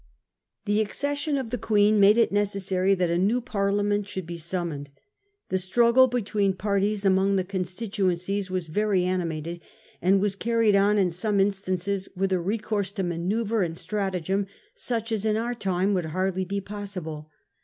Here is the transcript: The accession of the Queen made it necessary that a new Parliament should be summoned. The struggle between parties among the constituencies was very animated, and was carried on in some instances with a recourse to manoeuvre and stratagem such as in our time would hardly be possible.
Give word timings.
The 0.65 0.81
accession 0.81 1.37
of 1.37 1.51
the 1.51 1.59
Queen 1.59 1.99
made 1.99 2.17
it 2.17 2.31
necessary 2.31 2.95
that 2.95 3.11
a 3.11 3.19
new 3.19 3.39
Parliament 3.39 4.09
should 4.09 4.25
be 4.25 4.35
summoned. 4.35 4.89
The 5.49 5.59
struggle 5.59 6.07
between 6.07 6.53
parties 6.55 7.05
among 7.05 7.35
the 7.35 7.43
constituencies 7.43 8.49
was 8.49 8.67
very 8.67 9.03
animated, 9.05 9.61
and 10.01 10.19
was 10.19 10.35
carried 10.35 10.75
on 10.75 10.97
in 10.97 11.11
some 11.11 11.39
instances 11.39 12.09
with 12.15 12.33
a 12.33 12.39
recourse 12.41 12.91
to 12.93 13.03
manoeuvre 13.03 13.63
and 13.63 13.77
stratagem 13.77 14.47
such 14.73 15.11
as 15.11 15.23
in 15.23 15.37
our 15.37 15.53
time 15.53 15.93
would 15.93 16.05
hardly 16.05 16.45
be 16.45 16.61
possible. 16.61 17.29